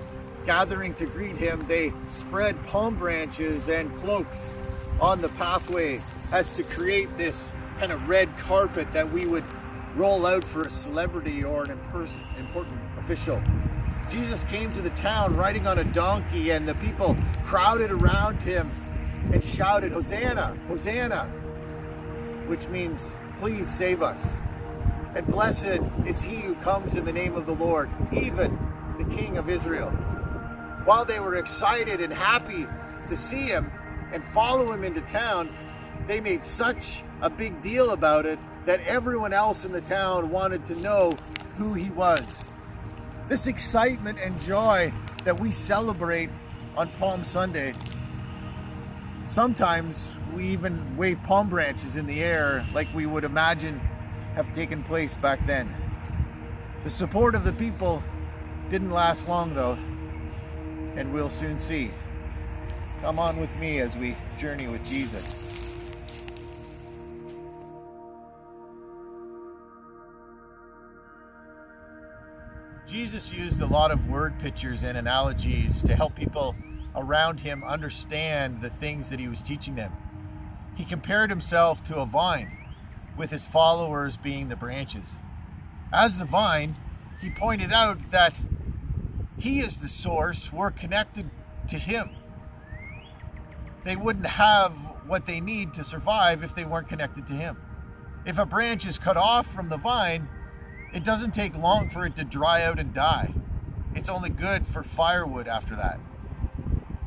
gathering 0.46 0.94
to 0.94 1.06
greet 1.06 1.36
him. 1.36 1.60
They 1.68 1.92
spread 2.08 2.62
palm 2.64 2.96
branches 2.96 3.68
and 3.68 3.94
cloaks 3.98 4.54
on 5.00 5.20
the 5.20 5.28
pathway 5.30 6.00
as 6.32 6.50
to 6.52 6.62
create 6.62 7.14
this 7.16 7.52
kind 7.78 7.92
of 7.92 8.08
red 8.08 8.36
carpet 8.38 8.90
that 8.92 9.10
we 9.10 9.26
would 9.26 9.44
roll 9.94 10.26
out 10.26 10.44
for 10.44 10.62
a 10.62 10.70
celebrity 10.70 11.44
or 11.44 11.64
an 11.64 11.70
important 11.70 12.80
official. 12.98 13.40
Jesus 14.12 14.44
came 14.44 14.70
to 14.74 14.82
the 14.82 14.90
town 14.90 15.34
riding 15.38 15.66
on 15.66 15.78
a 15.78 15.84
donkey, 15.84 16.50
and 16.50 16.68
the 16.68 16.74
people 16.74 17.16
crowded 17.46 17.90
around 17.90 18.42
him 18.42 18.70
and 19.32 19.42
shouted, 19.42 19.90
Hosanna, 19.90 20.54
Hosanna, 20.68 21.24
which 22.46 22.68
means, 22.68 23.10
please 23.40 23.72
save 23.74 24.02
us. 24.02 24.28
And 25.14 25.26
blessed 25.26 25.80
is 26.04 26.20
he 26.20 26.36
who 26.36 26.54
comes 26.56 26.94
in 26.94 27.06
the 27.06 27.12
name 27.12 27.36
of 27.36 27.46
the 27.46 27.54
Lord, 27.54 27.88
even 28.12 28.58
the 28.98 29.16
King 29.16 29.38
of 29.38 29.48
Israel. 29.48 29.88
While 30.84 31.06
they 31.06 31.18
were 31.18 31.36
excited 31.36 32.02
and 32.02 32.12
happy 32.12 32.66
to 33.08 33.16
see 33.16 33.44
him 33.44 33.72
and 34.12 34.22
follow 34.22 34.70
him 34.74 34.84
into 34.84 35.00
town, 35.00 35.48
they 36.06 36.20
made 36.20 36.44
such 36.44 37.02
a 37.22 37.30
big 37.30 37.62
deal 37.62 37.92
about 37.92 38.26
it 38.26 38.38
that 38.66 38.80
everyone 38.86 39.32
else 39.32 39.64
in 39.64 39.72
the 39.72 39.80
town 39.80 40.28
wanted 40.28 40.66
to 40.66 40.76
know 40.80 41.16
who 41.56 41.72
he 41.72 41.88
was. 41.88 42.44
This 43.28 43.46
excitement 43.46 44.18
and 44.20 44.38
joy 44.42 44.92
that 45.24 45.38
we 45.38 45.52
celebrate 45.52 46.28
on 46.76 46.88
Palm 46.98 47.24
Sunday, 47.24 47.72
sometimes 49.26 50.08
we 50.34 50.48
even 50.48 50.96
wave 50.96 51.22
palm 51.22 51.48
branches 51.48 51.96
in 51.96 52.06
the 52.06 52.22
air 52.22 52.66
like 52.74 52.88
we 52.94 53.06
would 53.06 53.24
imagine 53.24 53.80
have 54.34 54.52
taken 54.54 54.82
place 54.82 55.16
back 55.16 55.44
then. 55.46 55.74
The 56.84 56.90
support 56.90 57.34
of 57.34 57.44
the 57.44 57.52
people 57.52 58.02
didn't 58.70 58.90
last 58.90 59.28
long 59.28 59.54
though, 59.54 59.78
and 60.96 61.12
we'll 61.12 61.30
soon 61.30 61.58
see. 61.58 61.90
Come 63.00 63.18
on 63.18 63.40
with 63.40 63.54
me 63.56 63.78
as 63.80 63.96
we 63.96 64.16
journey 64.36 64.66
with 64.66 64.84
Jesus. 64.84 65.61
Jesus 72.86 73.32
used 73.32 73.60
a 73.60 73.66
lot 73.66 73.90
of 73.90 74.08
word 74.08 74.38
pictures 74.38 74.82
and 74.82 74.98
analogies 74.98 75.82
to 75.82 75.94
help 75.94 76.14
people 76.14 76.54
around 76.94 77.40
him 77.40 77.62
understand 77.64 78.60
the 78.60 78.70
things 78.70 79.08
that 79.08 79.20
he 79.20 79.28
was 79.28 79.40
teaching 79.40 79.76
them. 79.76 79.92
He 80.74 80.84
compared 80.84 81.30
himself 81.30 81.82
to 81.84 81.96
a 81.96 82.06
vine, 82.06 82.50
with 83.16 83.30
his 83.30 83.44
followers 83.44 84.16
being 84.16 84.48
the 84.48 84.56
branches. 84.56 85.12
As 85.92 86.18
the 86.18 86.24
vine, 86.24 86.76
he 87.20 87.30
pointed 87.30 87.72
out 87.72 88.10
that 88.10 88.34
he 89.38 89.60
is 89.60 89.78
the 89.78 89.88
source, 89.88 90.52
we're 90.52 90.70
connected 90.70 91.30
to 91.68 91.78
him. 91.78 92.10
They 93.84 93.96
wouldn't 93.96 94.26
have 94.26 94.72
what 95.06 95.26
they 95.26 95.40
need 95.40 95.74
to 95.74 95.84
survive 95.84 96.42
if 96.42 96.54
they 96.54 96.64
weren't 96.64 96.88
connected 96.88 97.26
to 97.28 97.34
him. 97.34 97.56
If 98.24 98.38
a 98.38 98.46
branch 98.46 98.86
is 98.86 98.98
cut 98.98 99.16
off 99.16 99.46
from 99.46 99.68
the 99.68 99.76
vine, 99.76 100.28
it 100.92 101.04
doesn't 101.04 101.32
take 101.32 101.56
long 101.56 101.88
for 101.88 102.04
it 102.04 102.16
to 102.16 102.24
dry 102.24 102.62
out 102.62 102.78
and 102.78 102.92
die. 102.92 103.32
It's 103.94 104.08
only 104.08 104.30
good 104.30 104.66
for 104.66 104.82
firewood 104.82 105.48
after 105.48 105.76
that. 105.76 105.98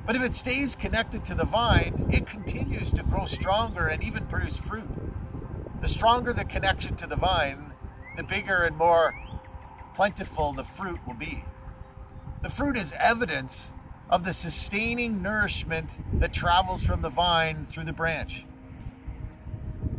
But 0.06 0.15
if 0.15 0.22
it 0.22 0.36
stays 0.36 0.75
connected 0.75 1.25
to 1.25 1.36
the 1.36 1.46
vine, 1.46 2.10
it 2.12 2.27
continues 2.27 2.92
to 2.92 3.04
grow 3.04 3.25
stronger 3.25 3.88
and 3.88 4.04
even 4.04 4.27
produce 4.27 4.58
fruit. 4.58 4.89
The 5.82 5.88
stronger 5.88 6.32
the 6.32 6.46
connection 6.46 6.96
to 6.98 7.08
the 7.08 7.15
vine, 7.15 7.74
the 8.15 8.24
bigger 8.24 8.63
and 8.63 8.77
more 8.77 9.15
plentiful 9.96 10.54
the 10.54 10.63
fruit 10.63 11.00
will 11.08 11.15
be. 11.15 11.44
The 12.44 12.50
fruit 12.50 12.77
is 12.77 12.94
evidence 13.00 13.72
of 14.10 14.24
the 14.24 14.34
sustaining 14.34 15.22
nourishment 15.22 15.98
that 16.20 16.34
travels 16.34 16.84
from 16.84 17.01
the 17.01 17.10
vine 17.10 17.65
through 17.65 17.86
the 17.86 17.94
branch. 17.94 18.46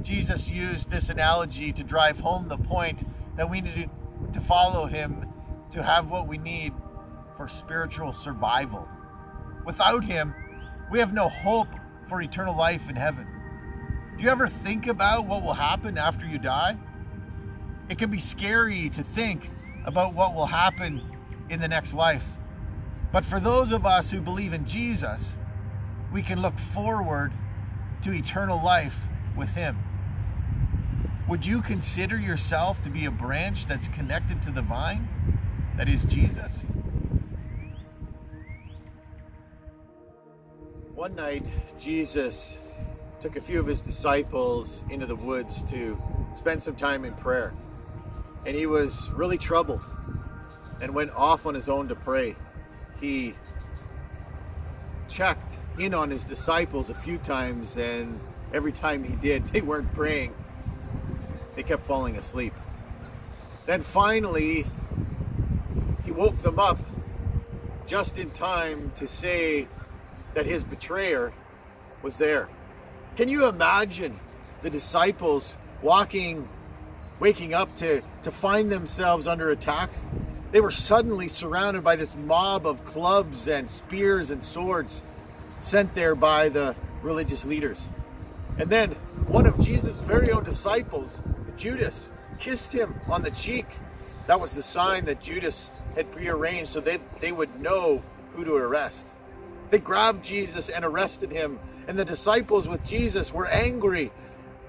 Jesus 0.02 0.48
used 0.48 0.90
this 0.90 1.08
analogy 1.08 1.72
to 1.72 1.82
drive 1.82 2.20
home 2.20 2.46
the 2.46 2.56
point 2.56 3.04
that 3.36 3.48
we 3.48 3.60
need 3.60 3.90
to 4.32 4.40
follow 4.40 4.86
him 4.86 5.32
to 5.70 5.82
have 5.82 6.10
what 6.10 6.26
we 6.26 6.38
need 6.38 6.72
for 7.36 7.48
spiritual 7.48 8.12
survival. 8.12 8.88
Without 9.64 10.04
him, 10.04 10.34
we 10.90 10.98
have 10.98 11.12
no 11.12 11.28
hope 11.28 11.68
for 12.08 12.20
eternal 12.22 12.56
life 12.56 12.88
in 12.88 12.96
heaven. 12.96 13.26
Do 14.16 14.22
you 14.22 14.30
ever 14.30 14.48
think 14.48 14.86
about 14.86 15.26
what 15.26 15.42
will 15.42 15.52
happen 15.52 15.98
after 15.98 16.26
you 16.26 16.38
die? 16.38 16.76
It 17.88 17.98
can 17.98 18.10
be 18.10 18.18
scary 18.18 18.88
to 18.90 19.02
think 19.02 19.50
about 19.84 20.14
what 20.14 20.34
will 20.34 20.46
happen 20.46 21.02
in 21.50 21.60
the 21.60 21.68
next 21.68 21.94
life. 21.94 22.26
But 23.12 23.24
for 23.24 23.38
those 23.38 23.70
of 23.72 23.86
us 23.86 24.10
who 24.10 24.20
believe 24.20 24.52
in 24.52 24.66
Jesus, 24.66 25.36
we 26.12 26.22
can 26.22 26.40
look 26.40 26.58
forward 26.58 27.32
to 28.02 28.12
eternal 28.12 28.62
life 28.62 29.00
with 29.36 29.54
Him. 29.54 29.76
Would 31.28 31.44
you 31.44 31.60
consider 31.60 32.20
yourself 32.20 32.80
to 32.82 32.90
be 32.90 33.06
a 33.06 33.10
branch 33.10 33.66
that's 33.66 33.88
connected 33.88 34.40
to 34.42 34.52
the 34.52 34.62
vine? 34.62 35.08
That 35.76 35.88
is 35.88 36.04
Jesus? 36.04 36.60
One 40.94 41.16
night, 41.16 41.44
Jesus 41.80 42.58
took 43.20 43.36
a 43.36 43.40
few 43.40 43.58
of 43.58 43.66
his 43.66 43.82
disciples 43.82 44.84
into 44.88 45.04
the 45.04 45.16
woods 45.16 45.64
to 45.64 46.00
spend 46.34 46.62
some 46.62 46.76
time 46.76 47.04
in 47.04 47.12
prayer. 47.14 47.52
And 48.46 48.54
he 48.54 48.66
was 48.66 49.10
really 49.12 49.36
troubled 49.36 49.82
and 50.80 50.94
went 50.94 51.10
off 51.10 51.44
on 51.44 51.54
his 51.54 51.68
own 51.68 51.88
to 51.88 51.96
pray. 51.96 52.36
He 53.00 53.34
checked 55.08 55.58
in 55.78 55.92
on 55.92 56.08
his 56.08 56.22
disciples 56.22 56.88
a 56.88 56.94
few 56.94 57.18
times, 57.18 57.76
and 57.76 58.20
every 58.54 58.72
time 58.72 59.02
he 59.02 59.16
did, 59.16 59.44
they 59.48 59.60
weren't 59.60 59.92
praying 59.92 60.32
they 61.56 61.62
kept 61.62 61.84
falling 61.84 62.16
asleep. 62.16 62.54
Then 63.64 63.82
finally, 63.82 64.66
he 66.04 66.12
woke 66.12 66.36
them 66.38 66.60
up 66.60 66.78
just 67.86 68.18
in 68.18 68.30
time 68.30 68.92
to 68.96 69.08
say 69.08 69.66
that 70.34 70.46
his 70.46 70.62
betrayer 70.62 71.32
was 72.02 72.18
there. 72.18 72.48
Can 73.16 73.28
you 73.28 73.48
imagine 73.48 74.20
the 74.62 74.70
disciples 74.70 75.56
walking, 75.82 76.46
waking 77.18 77.54
up 77.54 77.74
to, 77.76 78.02
to 78.22 78.30
find 78.30 78.70
themselves 78.70 79.26
under 79.26 79.50
attack? 79.50 79.90
They 80.52 80.60
were 80.60 80.70
suddenly 80.70 81.26
surrounded 81.26 81.82
by 81.82 81.96
this 81.96 82.14
mob 82.14 82.66
of 82.66 82.84
clubs 82.84 83.48
and 83.48 83.68
spears 83.70 84.30
and 84.30 84.44
swords 84.44 85.02
sent 85.58 85.94
there 85.94 86.14
by 86.14 86.50
the 86.50 86.76
religious 87.02 87.44
leaders. 87.44 87.88
And 88.58 88.70
then 88.70 88.90
one 89.26 89.46
of 89.46 89.58
Jesus' 89.60 90.00
very 90.02 90.30
own 90.30 90.44
disciples 90.44 91.22
Judas 91.56 92.12
kissed 92.38 92.72
him 92.72 92.94
on 93.08 93.22
the 93.22 93.30
cheek. 93.30 93.66
That 94.26 94.40
was 94.40 94.52
the 94.52 94.62
sign 94.62 95.04
that 95.06 95.20
Judas 95.20 95.70
had 95.94 96.10
prearranged 96.10 96.72
so 96.72 96.80
they, 96.80 96.98
they 97.20 97.32
would 97.32 97.60
know 97.60 98.02
who 98.34 98.44
to 98.44 98.54
arrest. 98.54 99.06
They 99.70 99.78
grabbed 99.78 100.24
Jesus 100.24 100.68
and 100.68 100.84
arrested 100.84 101.32
him, 101.32 101.58
and 101.88 101.98
the 101.98 102.04
disciples 102.04 102.68
with 102.68 102.84
Jesus 102.84 103.32
were 103.32 103.46
angry 103.46 104.10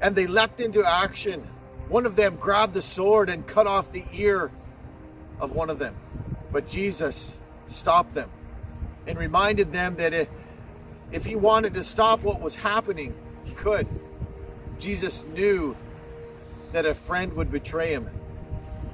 and 0.01 0.15
they 0.15 0.27
leapt 0.27 0.59
into 0.59 0.83
action. 0.83 1.41
One 1.89 2.05
of 2.05 2.15
them 2.15 2.35
grabbed 2.35 2.73
the 2.73 2.81
sword 2.81 3.29
and 3.29 3.45
cut 3.47 3.67
off 3.67 3.91
the 3.91 4.03
ear 4.13 4.51
of 5.39 5.53
one 5.53 5.69
of 5.69 5.79
them. 5.79 5.95
But 6.51 6.67
Jesus 6.67 7.37
stopped 7.65 8.13
them 8.13 8.29
and 9.07 9.17
reminded 9.17 9.71
them 9.71 9.95
that 9.95 10.27
if 11.11 11.25
he 11.25 11.35
wanted 11.35 11.73
to 11.75 11.83
stop 11.83 12.21
what 12.21 12.41
was 12.41 12.55
happening, 12.55 13.15
he 13.43 13.53
could. 13.53 13.87
Jesus 14.79 15.23
knew 15.25 15.75
that 16.71 16.85
a 16.85 16.93
friend 16.93 17.33
would 17.33 17.51
betray 17.51 17.93
him 17.93 18.09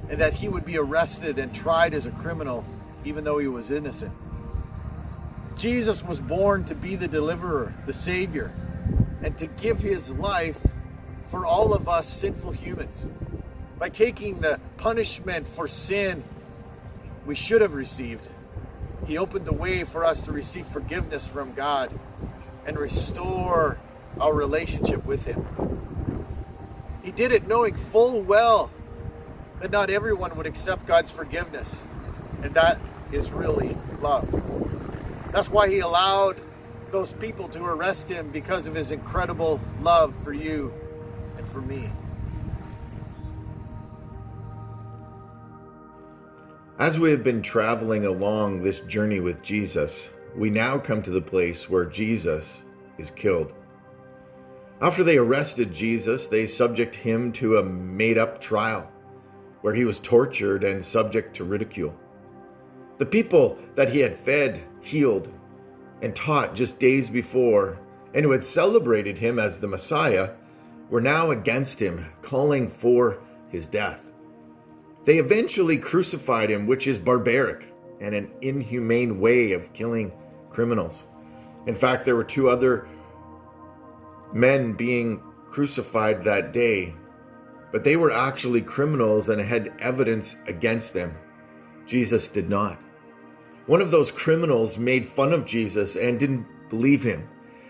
and 0.08 0.20
that 0.20 0.32
he 0.32 0.48
would 0.48 0.64
be 0.64 0.78
arrested 0.78 1.38
and 1.38 1.54
tried 1.54 1.94
as 1.94 2.06
a 2.06 2.10
criminal 2.12 2.64
even 3.04 3.24
though 3.24 3.38
he 3.38 3.48
was 3.48 3.70
innocent. 3.70 4.12
Jesus 5.56 6.02
was 6.02 6.20
born 6.20 6.64
to 6.64 6.74
be 6.74 6.96
the 6.96 7.06
deliverer, 7.06 7.72
the 7.86 7.92
savior, 7.92 8.52
and 9.22 9.36
to 9.38 9.46
give 9.46 9.78
his 9.78 10.10
life 10.10 10.60
for 11.28 11.46
all 11.46 11.72
of 11.72 11.88
us 11.88 12.08
sinful 12.08 12.52
humans. 12.52 13.06
By 13.78 13.88
taking 13.88 14.40
the 14.40 14.60
punishment 14.76 15.46
for 15.46 15.68
sin 15.68 16.24
we 17.26 17.34
should 17.34 17.60
have 17.60 17.74
received, 17.74 18.28
he 19.06 19.18
opened 19.18 19.44
the 19.44 19.54
way 19.54 19.84
for 19.84 20.04
us 20.04 20.22
to 20.22 20.32
receive 20.32 20.66
forgiveness 20.66 21.26
from 21.26 21.52
God 21.54 21.92
and 22.66 22.78
restore 22.78 23.78
our 24.20 24.34
relationship 24.34 25.04
with 25.04 25.24
him. 25.24 25.46
He 27.04 27.12
did 27.12 27.32
it 27.32 27.46
knowing 27.46 27.76
full 27.76 28.22
well 28.22 28.70
that 29.60 29.70
not 29.70 29.90
everyone 29.90 30.34
would 30.36 30.46
accept 30.46 30.86
God's 30.86 31.10
forgiveness. 31.10 31.86
And 32.42 32.54
that 32.54 32.80
is 33.12 33.30
really 33.30 33.76
love. 34.00 34.26
That's 35.30 35.50
why 35.50 35.68
he 35.68 35.80
allowed 35.80 36.40
those 36.90 37.12
people 37.12 37.48
to 37.48 37.62
arrest 37.62 38.08
him 38.08 38.30
because 38.30 38.66
of 38.66 38.74
his 38.74 38.90
incredible 38.90 39.60
love 39.82 40.14
for 40.24 40.32
you 40.32 40.72
and 41.36 41.46
for 41.48 41.60
me. 41.60 41.90
As 46.78 46.98
we 46.98 47.10
have 47.10 47.22
been 47.22 47.42
traveling 47.42 48.06
along 48.06 48.62
this 48.62 48.80
journey 48.80 49.20
with 49.20 49.42
Jesus, 49.42 50.10
we 50.34 50.48
now 50.48 50.78
come 50.78 51.02
to 51.02 51.10
the 51.10 51.20
place 51.20 51.68
where 51.68 51.84
Jesus 51.84 52.62
is 52.96 53.10
killed. 53.10 53.52
After 54.84 55.02
they 55.02 55.16
arrested 55.16 55.72
Jesus, 55.72 56.26
they 56.26 56.46
subject 56.46 56.94
him 56.94 57.32
to 57.32 57.56
a 57.56 57.64
made 57.64 58.18
up 58.18 58.38
trial 58.38 58.86
where 59.62 59.72
he 59.72 59.86
was 59.86 59.98
tortured 59.98 60.62
and 60.62 60.84
subject 60.84 61.34
to 61.36 61.44
ridicule. 61.44 61.98
The 62.98 63.06
people 63.06 63.56
that 63.76 63.88
he 63.88 64.00
had 64.00 64.14
fed, 64.14 64.62
healed, 64.82 65.32
and 66.02 66.14
taught 66.14 66.54
just 66.54 66.78
days 66.78 67.08
before, 67.08 67.78
and 68.12 68.26
who 68.26 68.32
had 68.32 68.44
celebrated 68.44 69.16
him 69.16 69.38
as 69.38 69.56
the 69.56 69.66
Messiah, 69.66 70.32
were 70.90 71.00
now 71.00 71.30
against 71.30 71.80
him, 71.80 72.12
calling 72.20 72.68
for 72.68 73.22
his 73.48 73.66
death. 73.66 74.12
They 75.06 75.16
eventually 75.16 75.78
crucified 75.78 76.50
him, 76.50 76.66
which 76.66 76.86
is 76.86 76.98
barbaric 76.98 77.72
and 78.02 78.14
an 78.14 78.30
inhumane 78.42 79.18
way 79.18 79.52
of 79.52 79.72
killing 79.72 80.12
criminals. 80.50 81.04
In 81.66 81.74
fact, 81.74 82.04
there 82.04 82.16
were 82.16 82.22
two 82.22 82.50
other 82.50 82.86
men 84.34 84.74
being 84.74 85.22
crucified 85.50 86.24
that 86.24 86.52
day, 86.52 86.94
but 87.72 87.84
they 87.84 87.96
were 87.96 88.12
actually 88.12 88.60
criminals 88.60 89.28
and 89.28 89.40
had 89.40 89.72
evidence 89.78 90.36
against 90.46 90.92
them. 90.92 91.16
Jesus 91.86 92.28
did 92.28 92.48
not. 92.48 92.78
One 93.66 93.80
of 93.80 93.90
those 93.90 94.10
criminals 94.10 94.76
made 94.76 95.06
fun 95.06 95.32
of 95.32 95.46
Jesus 95.46 95.96
and 95.96 96.18
didn't 96.18 96.46
believe 96.68 97.02
him. 97.02 97.28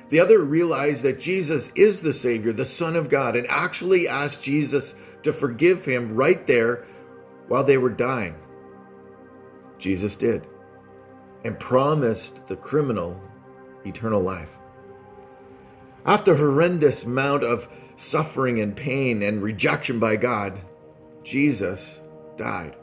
The 0.09 0.21
other 0.21 0.40
realized 0.40 1.02
that 1.02 1.21
Jesus 1.21 1.71
is 1.75 2.00
the 2.00 2.12
Savior, 2.12 2.52
the 2.52 2.64
Son 2.64 2.97
of 2.97 3.09
God, 3.09 3.37
and 3.37 3.47
actually 3.49 4.09
asked 4.09 4.42
Jesus 4.42 4.94
to 5.23 5.33
forgive 5.33 5.85
him 5.85 6.14
right 6.14 6.47
there 6.47 6.87
while 7.49 7.64
they 7.64 7.78
were 7.78 7.90
dying. 7.90 8.37
Jesus 9.78 10.16
did 10.16 10.47
and 11.44 11.59
promised 11.59 12.47
the 12.47 12.56
criminal 12.56 13.21
eternal 13.85 14.23
life. 14.23 14.56
After 16.06 16.37
horrendous 16.37 17.04
amount 17.04 17.44
of 17.44 17.68
suffering 17.96 18.61
and 18.61 18.76
pain 18.76 19.23
and 19.23 19.42
rejection 19.42 19.99
by 19.99 20.16
God, 20.16 20.61
Jesus 21.23 22.00
died. 22.37 22.76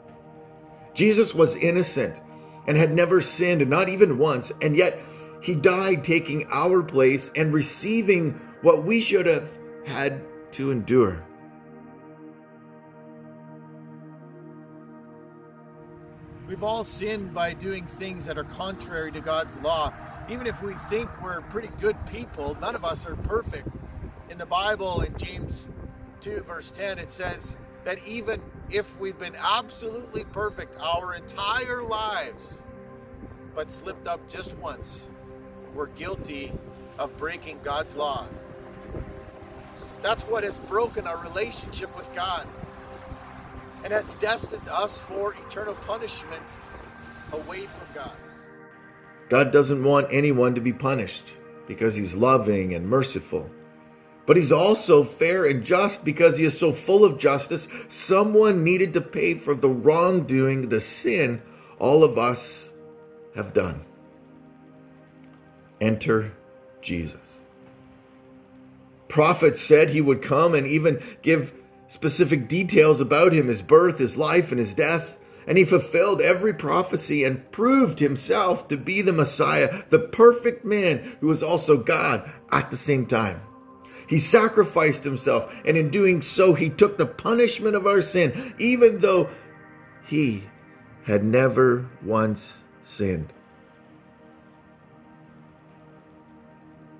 Jesus 0.94 1.34
was 1.34 1.56
innocent 1.56 2.20
and 2.66 2.76
had 2.76 2.94
never 2.94 3.20
sinned, 3.20 3.68
not 3.68 3.88
even 3.88 4.18
once, 4.18 4.52
and 4.60 4.76
yet 4.76 5.00
he 5.40 5.54
died 5.54 6.04
taking 6.04 6.46
our 6.50 6.82
place 6.82 7.30
and 7.34 7.52
receiving 7.52 8.40
what 8.62 8.84
we 8.84 9.00
should 9.00 9.26
have 9.26 9.48
had 9.84 10.22
to 10.52 10.70
endure. 10.70 11.24
We've 16.62 16.68
all 16.68 16.84
sinned 16.84 17.34
by 17.34 17.54
doing 17.54 17.84
things 17.86 18.24
that 18.26 18.38
are 18.38 18.44
contrary 18.44 19.10
to 19.10 19.20
God's 19.20 19.58
law. 19.58 19.92
Even 20.30 20.46
if 20.46 20.62
we 20.62 20.74
think 20.88 21.10
we're 21.20 21.40
pretty 21.40 21.70
good 21.80 21.96
people, 22.06 22.56
none 22.60 22.76
of 22.76 22.84
us 22.84 23.04
are 23.04 23.16
perfect. 23.16 23.66
In 24.30 24.38
the 24.38 24.46
Bible, 24.46 25.00
in 25.00 25.12
James 25.18 25.66
2, 26.20 26.42
verse 26.42 26.70
10, 26.70 27.00
it 27.00 27.10
says 27.10 27.56
that 27.82 27.98
even 28.06 28.40
if 28.70 29.00
we've 29.00 29.18
been 29.18 29.34
absolutely 29.36 30.22
perfect 30.22 30.80
our 30.80 31.14
entire 31.14 31.82
lives, 31.82 32.60
but 33.56 33.68
slipped 33.68 34.06
up 34.06 34.20
just 34.30 34.56
once, 34.58 35.08
we're 35.74 35.88
guilty 35.88 36.52
of 36.96 37.16
breaking 37.16 37.58
God's 37.64 37.96
law. 37.96 38.28
That's 40.00 40.22
what 40.22 40.44
has 40.44 40.60
broken 40.60 41.08
our 41.08 41.18
relationship 41.24 41.96
with 41.96 42.14
God 42.14 42.46
and 43.84 43.92
has 43.92 44.14
destined 44.14 44.68
us 44.68 44.98
for 44.98 45.34
eternal 45.34 45.74
punishment 45.74 46.42
away 47.32 47.66
from 47.66 47.86
God. 47.94 48.16
God 49.28 49.50
doesn't 49.50 49.82
want 49.82 50.08
anyone 50.10 50.54
to 50.54 50.60
be 50.60 50.72
punished 50.72 51.32
because 51.66 51.96
he's 51.96 52.14
loving 52.14 52.74
and 52.74 52.88
merciful. 52.88 53.50
But 54.26 54.36
he's 54.36 54.52
also 54.52 55.02
fair 55.02 55.46
and 55.46 55.64
just 55.64 56.04
because 56.04 56.38
he 56.38 56.44
is 56.44 56.58
so 56.58 56.72
full 56.72 57.04
of 57.04 57.18
justice. 57.18 57.66
Someone 57.88 58.62
needed 58.62 58.92
to 58.92 59.00
pay 59.00 59.34
for 59.34 59.54
the 59.54 59.68
wrongdoing, 59.68 60.68
the 60.68 60.80
sin 60.80 61.42
all 61.78 62.04
of 62.04 62.16
us 62.16 62.72
have 63.34 63.52
done. 63.52 63.84
Enter 65.80 66.32
Jesus. 66.80 67.40
Prophets 69.08 69.60
said 69.60 69.90
he 69.90 70.00
would 70.00 70.22
come 70.22 70.54
and 70.54 70.66
even 70.66 71.02
give 71.22 71.52
specific 71.92 72.48
details 72.48 73.02
about 73.02 73.34
him 73.34 73.48
his 73.48 73.60
birth, 73.60 73.98
his 73.98 74.16
life, 74.16 74.50
and 74.50 74.58
his 74.58 74.72
death. 74.72 75.18
And 75.46 75.58
he 75.58 75.64
fulfilled 75.64 76.22
every 76.22 76.54
prophecy 76.54 77.22
and 77.22 77.50
proved 77.52 77.98
himself 77.98 78.66
to 78.68 78.78
be 78.78 79.02
the 79.02 79.12
Messiah, 79.12 79.82
the 79.90 79.98
perfect 79.98 80.64
man 80.64 81.16
who 81.20 81.26
was 81.26 81.42
also 81.42 81.76
God 81.76 82.32
at 82.50 82.70
the 82.70 82.78
same 82.78 83.04
time. 83.04 83.42
He 84.08 84.18
sacrificed 84.18 85.04
himself, 85.04 85.54
and 85.66 85.76
in 85.76 85.90
doing 85.90 86.22
so, 86.22 86.54
he 86.54 86.70
took 86.70 86.96
the 86.96 87.04
punishment 87.04 87.76
of 87.76 87.86
our 87.86 88.00
sin, 88.00 88.54
even 88.58 89.00
though 89.00 89.28
he 90.06 90.44
had 91.04 91.22
never 91.22 91.90
once 92.02 92.62
sinned. 92.84 93.34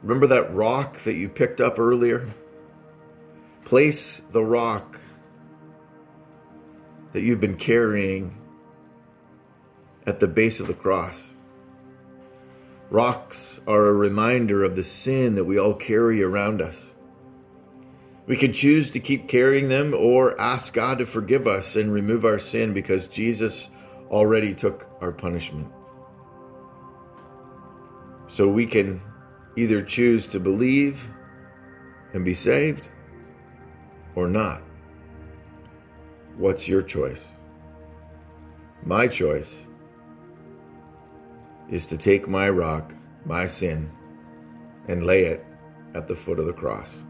Remember 0.02 0.26
that 0.26 0.52
rock 0.52 0.98
that 1.04 1.14
you 1.14 1.30
picked 1.30 1.62
up 1.62 1.78
earlier? 1.78 2.34
Place 3.64 4.22
the 4.32 4.44
rock 4.44 5.00
that 7.12 7.22
you've 7.22 7.40
been 7.40 7.56
carrying 7.56 8.36
at 10.06 10.20
the 10.20 10.28
base 10.28 10.60
of 10.60 10.66
the 10.66 10.74
cross. 10.74 11.32
Rocks 12.90 13.60
are 13.66 13.86
a 13.86 13.92
reminder 13.92 14.64
of 14.64 14.76
the 14.76 14.84
sin 14.84 15.34
that 15.36 15.44
we 15.44 15.58
all 15.58 15.74
carry 15.74 16.22
around 16.22 16.60
us. 16.60 16.92
We 18.26 18.36
can 18.36 18.52
choose 18.52 18.90
to 18.92 19.00
keep 19.00 19.28
carrying 19.28 19.68
them 19.68 19.94
or 19.94 20.38
ask 20.40 20.72
God 20.72 20.98
to 20.98 21.06
forgive 21.06 21.46
us 21.46 21.74
and 21.74 21.92
remove 21.92 22.24
our 22.24 22.38
sin 22.38 22.72
because 22.72 23.08
Jesus 23.08 23.68
already 24.10 24.54
took 24.54 24.86
our 25.00 25.10
punishment. 25.10 25.68
So 28.26 28.48
we 28.48 28.66
can 28.66 29.00
either 29.56 29.82
choose 29.82 30.26
to 30.28 30.40
believe 30.40 31.08
and 32.12 32.24
be 32.24 32.34
saved 32.34 32.88
or 34.14 34.28
not. 34.28 34.62
What's 36.36 36.68
your 36.68 36.82
choice? 36.82 37.28
My 38.84 39.06
choice 39.06 39.66
is 41.70 41.86
to 41.86 41.96
take 41.96 42.28
my 42.28 42.48
rock, 42.48 42.94
my 43.24 43.46
sin, 43.46 43.90
and 44.88 45.06
lay 45.06 45.24
it 45.24 45.44
at 45.94 46.08
the 46.08 46.14
foot 46.14 46.38
of 46.38 46.46
the 46.46 46.52
cross. 46.52 47.04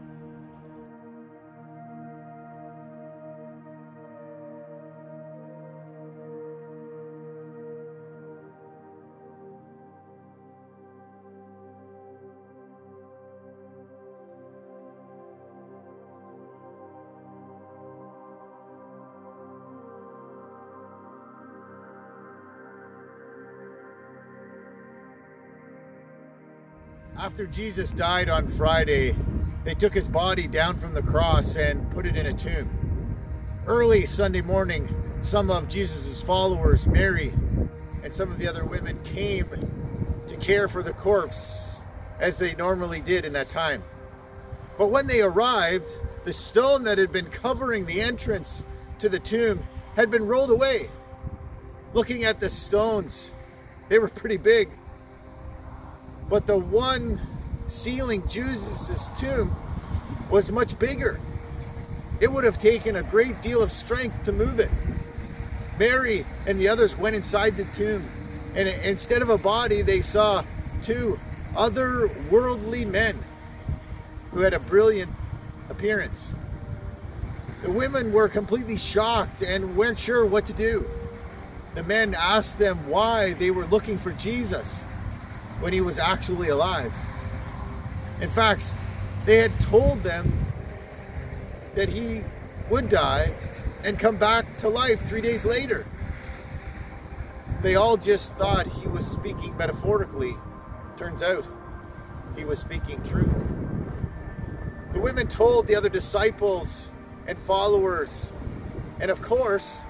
After 27.23 27.47
Jesus 27.47 27.93
died 27.93 28.27
on 28.27 28.47
Friday, 28.47 29.15
they 29.63 29.75
took 29.75 29.93
his 29.93 30.09
body 30.09 30.45
down 30.45 30.77
from 30.77 30.93
the 30.93 31.01
cross 31.01 31.55
and 31.55 31.89
put 31.91 32.05
it 32.05 32.17
in 32.17 32.25
a 32.25 32.33
tomb. 32.33 33.15
Early 33.65 34.05
Sunday 34.05 34.41
morning, 34.41 34.93
some 35.21 35.49
of 35.49 35.69
Jesus' 35.69 36.21
followers, 36.21 36.85
Mary 36.85 37.33
and 38.03 38.11
some 38.11 38.29
of 38.29 38.39
the 38.39 38.47
other 38.49 38.65
women, 38.65 39.01
came 39.05 39.47
to 40.27 40.35
care 40.35 40.67
for 40.67 40.83
the 40.83 40.91
corpse 40.91 41.81
as 42.19 42.39
they 42.39 42.55
normally 42.55 42.99
did 42.99 43.23
in 43.23 43.31
that 43.31 43.47
time. 43.47 43.83
But 44.77 44.87
when 44.87 45.07
they 45.07 45.21
arrived, 45.21 45.89
the 46.25 46.33
stone 46.33 46.83
that 46.83 46.97
had 46.97 47.13
been 47.13 47.27
covering 47.27 47.85
the 47.85 48.01
entrance 48.01 48.65
to 48.99 49.07
the 49.07 49.19
tomb 49.19 49.63
had 49.95 50.11
been 50.11 50.27
rolled 50.27 50.51
away. 50.51 50.89
Looking 51.93 52.25
at 52.25 52.41
the 52.41 52.49
stones, 52.49 53.31
they 53.87 53.97
were 53.97 54.09
pretty 54.09 54.35
big. 54.35 54.71
But 56.29 56.47
the 56.47 56.57
one 56.57 57.19
sealing 57.67 58.27
Jesus' 58.27 59.09
tomb 59.17 59.55
was 60.29 60.51
much 60.51 60.77
bigger. 60.79 61.19
It 62.19 62.31
would 62.31 62.43
have 62.43 62.57
taken 62.57 62.95
a 62.95 63.03
great 63.03 63.41
deal 63.41 63.61
of 63.61 63.71
strength 63.71 64.23
to 64.25 64.31
move 64.31 64.59
it. 64.59 64.69
Mary 65.77 66.25
and 66.45 66.59
the 66.59 66.67
others 66.67 66.97
went 66.97 67.15
inside 67.15 67.57
the 67.57 67.65
tomb, 67.65 68.09
and 68.55 68.67
instead 68.67 69.21
of 69.21 69.29
a 69.29 69.37
body, 69.37 69.81
they 69.81 70.01
saw 70.01 70.43
two 70.81 71.19
otherworldly 71.55 72.87
men 72.87 73.23
who 74.31 74.41
had 74.41 74.53
a 74.53 74.59
brilliant 74.59 75.11
appearance. 75.69 76.33
The 77.63 77.71
women 77.71 78.11
were 78.11 78.27
completely 78.27 78.77
shocked 78.77 79.41
and 79.41 79.75
weren't 79.75 79.97
sure 79.97 80.25
what 80.25 80.45
to 80.47 80.53
do. 80.53 80.85
The 81.75 81.83
men 81.83 82.13
asked 82.13 82.59
them 82.59 82.87
why 82.87 83.33
they 83.33 83.51
were 83.51 83.65
looking 83.65 83.97
for 83.97 84.11
Jesus 84.11 84.83
when 85.63 85.71
he 85.71 85.79
was 85.79 85.97
actually 85.97 86.49
alive. 86.49 86.93
In 88.19 88.29
fact, 88.29 88.77
They 89.25 89.37
had 89.37 89.57
told 89.61 90.03
them 90.03 90.45
that 91.75 91.87
he 91.87 92.25
would 92.69 92.89
die 92.89 93.33
and 93.85 93.97
come 93.97 94.17
back 94.17 94.57
to 94.57 94.67
life 94.67 95.01
three 95.07 95.21
days 95.21 95.45
later. 95.45 95.85
They 97.61 97.75
all 97.75 97.95
just 97.95 98.33
thought 98.33 98.67
he 98.67 98.85
was 98.89 99.07
speaking 99.07 99.55
metaphorically. 99.55 100.35
Turns 100.97 101.23
out 101.23 101.47
he 102.35 102.43
was 102.43 102.59
speaking 102.59 103.01
truth. 103.03 103.31
The 104.91 104.99
women 104.99 105.27
told 105.27 105.67
the 105.67 105.75
other 105.77 105.87
disciples 105.87 106.91
and 107.25 107.37
followers, 107.39 108.33
and 108.99 109.09
of 109.09 109.21
course, 109.21 109.83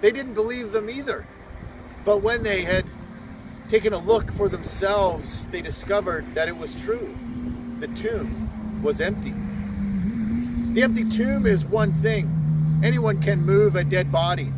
they 0.00 0.10
didn't 0.10 0.32
believe 0.32 0.72
them 0.72 0.88
either. 0.88 1.26
But 2.06 2.22
when 2.22 2.42
they 2.42 2.62
had 2.62 2.86
taken 3.72 3.94
a 3.94 3.98
look 3.98 4.30
for 4.32 4.50
themselves, 4.50 5.46
they 5.46 5.62
discovered 5.62 6.26
that 6.34 6.46
it 6.46 6.54
was 6.54 6.74
true. 6.82 7.16
The 7.80 7.88
tomb 7.88 8.82
was 8.82 9.00
empty. 9.00 9.32
The 10.74 10.82
empty 10.82 11.08
tomb 11.08 11.46
is 11.46 11.64
one 11.64 11.94
thing. 11.94 12.30
Anyone 12.84 13.22
can 13.22 13.40
move 13.40 13.74
a 13.74 13.82
dead 13.82 14.12
body. 14.12 14.52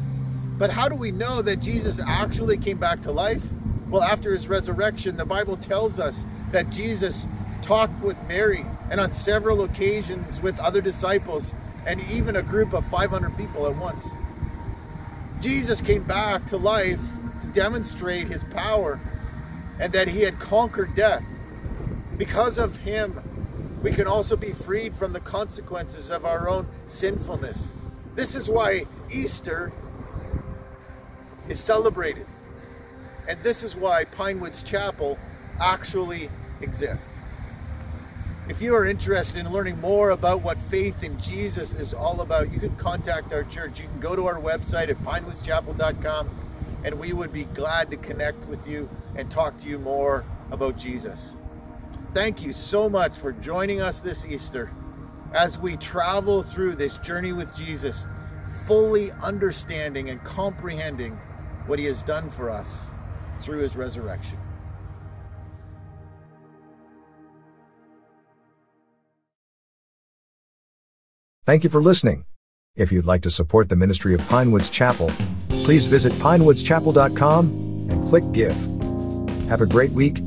But 0.58 0.70
how 0.70 0.88
do 0.88 0.96
we 0.96 1.12
know 1.12 1.42
that 1.42 1.60
Jesus 1.60 2.00
actually 2.04 2.58
came 2.58 2.78
back 2.78 3.02
to 3.02 3.12
life? 3.12 3.44
Well, 3.88 4.02
after 4.02 4.32
his 4.32 4.48
resurrection, 4.48 5.16
the 5.16 5.24
Bible 5.24 5.58
tells 5.58 6.00
us 6.00 6.26
that 6.50 6.70
Jesus 6.70 7.28
talked 7.62 8.02
with 8.02 8.16
Mary 8.26 8.66
and 8.90 8.98
on 8.98 9.12
several 9.12 9.62
occasions 9.62 10.40
with 10.40 10.58
other 10.58 10.80
disciples 10.80 11.54
and 11.86 12.00
even 12.10 12.34
a 12.34 12.42
group 12.42 12.72
of 12.72 12.84
500 12.86 13.36
people 13.36 13.68
at 13.68 13.76
once. 13.76 14.08
Jesus 15.40 15.80
came 15.80 16.02
back 16.02 16.46
to 16.46 16.56
life 16.56 16.98
to 17.44 17.50
demonstrate 17.52 18.28
his 18.28 18.44
power 18.44 19.00
and 19.78 19.92
that 19.92 20.08
he 20.08 20.22
had 20.22 20.38
conquered 20.38 20.94
death. 20.94 21.24
Because 22.16 22.58
of 22.58 22.78
him, 22.80 23.20
we 23.82 23.92
can 23.92 24.06
also 24.06 24.36
be 24.36 24.52
freed 24.52 24.94
from 24.94 25.12
the 25.12 25.20
consequences 25.20 26.10
of 26.10 26.24
our 26.24 26.48
own 26.48 26.66
sinfulness. 26.86 27.74
This 28.14 28.34
is 28.34 28.48
why 28.48 28.84
Easter 29.12 29.72
is 31.48 31.60
celebrated. 31.60 32.26
And 33.28 33.40
this 33.42 33.62
is 33.62 33.74
why 33.74 34.04
Pinewoods 34.04 34.62
Chapel 34.62 35.18
actually 35.60 36.30
exists. 36.60 37.08
If 38.48 38.60
you 38.60 38.74
are 38.74 38.84
interested 38.84 39.38
in 39.38 39.50
learning 39.50 39.80
more 39.80 40.10
about 40.10 40.42
what 40.42 40.58
faith 40.58 41.02
in 41.02 41.18
Jesus 41.18 41.72
is 41.74 41.94
all 41.94 42.20
about, 42.20 42.52
you 42.52 42.60
can 42.60 42.76
contact 42.76 43.32
our 43.32 43.44
church. 43.44 43.80
You 43.80 43.86
can 43.86 44.00
go 44.00 44.14
to 44.14 44.26
our 44.26 44.38
website 44.38 44.90
at 44.90 44.98
pinewoodschapel.com 44.98 46.43
and 46.84 46.98
we 46.98 47.12
would 47.12 47.32
be 47.32 47.44
glad 47.44 47.90
to 47.90 47.96
connect 47.96 48.46
with 48.46 48.68
you 48.68 48.88
and 49.16 49.30
talk 49.30 49.58
to 49.58 49.68
you 49.68 49.78
more 49.78 50.24
about 50.50 50.76
Jesus. 50.76 51.34
Thank 52.12 52.42
you 52.42 52.52
so 52.52 52.88
much 52.88 53.16
for 53.16 53.32
joining 53.32 53.80
us 53.80 53.98
this 53.98 54.24
Easter 54.24 54.70
as 55.32 55.58
we 55.58 55.76
travel 55.78 56.42
through 56.42 56.76
this 56.76 56.98
journey 56.98 57.32
with 57.32 57.54
Jesus, 57.56 58.06
fully 58.66 59.10
understanding 59.22 60.10
and 60.10 60.22
comprehending 60.22 61.12
what 61.66 61.78
he 61.78 61.86
has 61.86 62.02
done 62.02 62.30
for 62.30 62.50
us 62.50 62.90
through 63.40 63.58
his 63.58 63.74
resurrection. 63.74 64.38
Thank 71.44 71.64
you 71.64 71.68
for 71.68 71.82
listening. 71.82 72.24
If 72.74 72.90
you'd 72.90 73.04
like 73.04 73.22
to 73.22 73.30
support 73.30 73.68
the 73.68 73.76
ministry 73.76 74.14
of 74.14 74.26
Pinewoods 74.28 74.70
Chapel, 74.70 75.10
please 75.64 75.86
visit 75.86 76.12
pinewoods.chapel.com 76.20 77.88
and 77.90 78.08
click 78.08 78.24
Give. 78.32 78.56
Have 79.48 79.60
a 79.60 79.66
great 79.66 79.90
week 79.92 80.18